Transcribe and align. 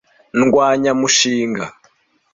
Ndwanya 0.39 0.91
mushinga. 0.99 1.65